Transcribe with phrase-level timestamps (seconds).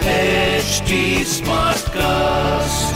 [0.00, 2.94] HT Smartcast.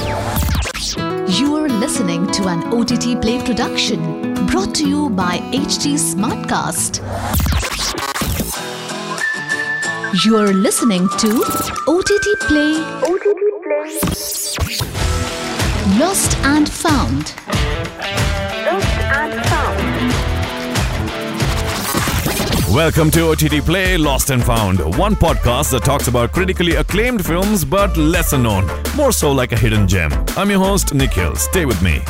[1.39, 7.03] You are listening to an OTT Play production brought to you by HT Smartcast.
[10.25, 11.43] You are listening to
[11.89, 12.77] OTT Play.
[13.03, 13.99] OTT Play.
[15.99, 17.35] Lost and Found.
[22.73, 27.67] Welcome to OTT Play Lost and Found, one podcast that talks about critically acclaimed films
[27.67, 28.67] but lesser known,
[28.97, 30.11] more so like a hidden gem.
[30.39, 31.37] I'm your host, Nikhil.
[31.37, 32.01] Stay with me.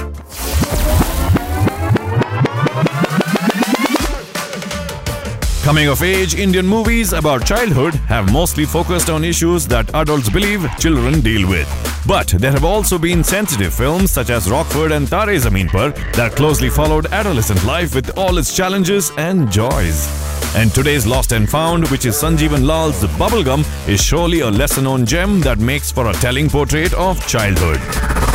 [5.65, 10.65] Coming of age Indian movies about childhood have mostly focused on issues that adults believe
[10.79, 11.69] children deal with.
[12.07, 16.37] But there have also been sensitive films such as Rockford and Taare Zameen Par that
[16.37, 20.33] closely followed adolescent life with all its challenges and joys.
[20.55, 25.07] And today's Lost and Found, which is Sanjivan Lal's Bubblegum, is surely a lesser known
[25.07, 27.81] gem that makes for a telling portrait of childhood.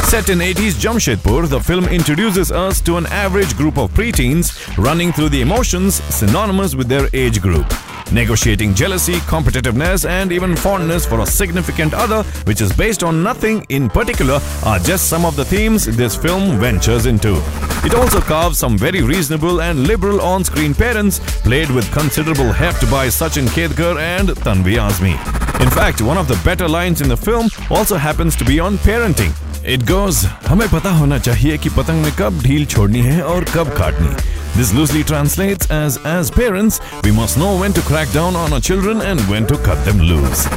[0.05, 5.11] Set in 80s Jamshedpur, the film introduces us to an average group of preteens running
[5.11, 7.71] through the emotions synonymous with their age group
[8.11, 13.65] negotiating jealousy, competitiveness, and even fondness for a significant other, which is based on nothing
[13.69, 17.41] in particular, are just some of the themes this film ventures into.
[17.83, 22.89] It also carves some very reasonable and liberal on screen parents, played with considerable heft
[22.91, 25.15] by Sachin Khedekar and Tanvi Azmi.
[25.61, 28.77] In fact, one of the better lines in the film also happens to be on
[28.77, 29.33] parenting.
[29.63, 33.73] It goes, हमें पता होना चाहिए कि पतंग में कब ढील छोड़नी है और कब
[33.77, 38.51] काटनी this loosely translates as as parents, we must know when to crack down on
[38.51, 40.47] our children and when to cut them loose.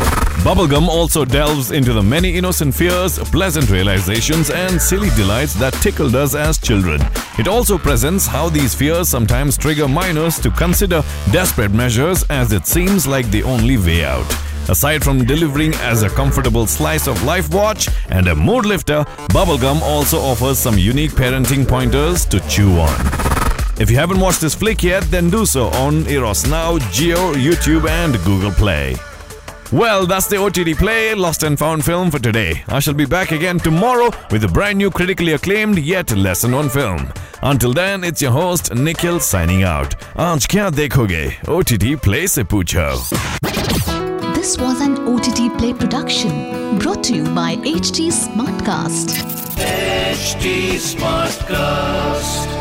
[0.43, 6.15] Bubblegum also delves into the many innocent fears, pleasant realizations, and silly delights that tickled
[6.17, 6.99] us as children.
[7.39, 12.67] It also presents how these fears sometimes trigger minors to consider desperate measures as it
[12.67, 14.25] seems like the only way out.
[14.71, 19.83] Aside from delivering as a comfortable slice of life watch and a mood lifter, Bubblegum
[19.83, 23.40] also offers some unique parenting pointers to chew on.
[23.81, 27.89] If you haven't watched this flick yet, then do so on Eros Now, Jio, YouTube,
[27.89, 28.95] and Google Play.
[29.73, 32.63] Well, that's the OTT Play Lost and Found film for today.
[32.69, 36.69] I shall be back again tomorrow with a brand new critically acclaimed yet lesson on
[36.69, 37.11] film.
[37.43, 39.99] Until then, it's your host Nikhil signing out.
[40.15, 41.39] Aaj kya dekhoge?
[41.49, 42.99] OTT Play se pucho.
[44.35, 49.17] This was an OTT Play production brought to you by HT Smartcast.
[49.57, 52.60] HT Smartcast.